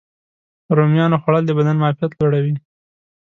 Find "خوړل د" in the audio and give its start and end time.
1.23-1.51